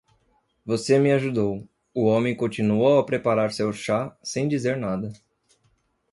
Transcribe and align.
"Você 0.65 0.97
me 0.97 1.11
ajudou." 1.11 1.63
O 1.93 2.05
homem 2.07 2.33
continuou 2.35 2.97
a 2.97 3.05
preparar 3.05 3.51
seu 3.51 3.71
chá 3.71 4.17
sem 4.23 4.47
dizer 4.47 4.75
nada. 4.75 5.13